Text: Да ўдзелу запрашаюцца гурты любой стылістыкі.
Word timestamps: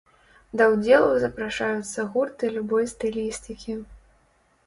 Да 0.59 0.63
ўдзелу 0.75 1.09
запрашаюцца 1.23 2.07
гурты 2.15 2.49
любой 2.55 2.89
стылістыкі. 2.93 3.77